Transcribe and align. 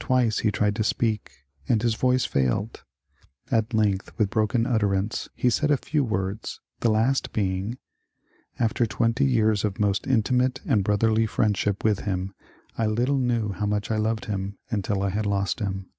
Twice 0.00 0.40
he 0.40 0.50
tried 0.50 0.74
to 0.74 0.82
speak, 0.82 1.44
and 1.68 1.80
his 1.84 1.94
voice 1.94 2.24
failed; 2.24 2.82
at 3.48 3.72
length 3.72 4.10
with 4.18 4.28
broken 4.28 4.66
utterance, 4.66 5.28
he 5.36 5.50
said 5.50 5.70
a 5.70 5.76
few 5.76 6.02
words, 6.02 6.58
the 6.80 6.90
last 6.90 7.32
being, 7.32 7.74
^^ 7.74 7.76
After 8.58 8.86
twenty 8.86 9.24
years 9.24 9.64
of 9.64 9.78
most 9.78 10.04
intimate 10.08 10.60
and 10.66 10.82
brotherly 10.82 11.26
friendship 11.26 11.84
with 11.84 12.00
him, 12.00 12.34
I 12.76 12.86
little 12.86 13.18
knew 13.18 13.52
how 13.52 13.66
much 13.66 13.88
I 13.92 13.98
loved 13.98 14.24
him 14.24 14.58
until 14.68 15.00
I 15.00 15.10
had 15.10 15.26
lost 15.26 15.60
him." 15.60 15.92